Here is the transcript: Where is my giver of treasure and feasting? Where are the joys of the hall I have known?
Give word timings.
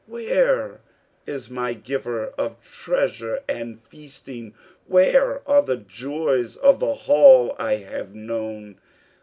Where 0.07 0.81
is 1.27 1.51
my 1.51 1.73
giver 1.75 2.29
of 2.29 2.59
treasure 2.63 3.43
and 3.47 3.79
feasting? 3.79 4.55
Where 4.87 5.47
are 5.47 5.61
the 5.61 5.77
joys 5.77 6.57
of 6.57 6.79
the 6.79 6.95
hall 7.05 7.55
I 7.59 7.75
have 7.75 8.15
known? 8.15 8.79